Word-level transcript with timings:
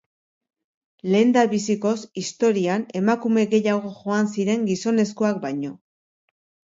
Lehendabizikoz 1.15 1.97
historian 2.21 2.85
emakume 2.99 3.43
gehiago 3.51 3.91
joan 3.99 4.31
ziren 4.37 4.65
gizonezkoak 4.71 5.39
baino. 5.45 5.71